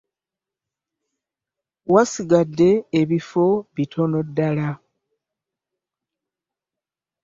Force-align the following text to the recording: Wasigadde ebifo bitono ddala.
Wasigadde 1.93 2.69
ebifo 2.99 3.45
bitono 3.75 4.19
ddala. 4.27 4.69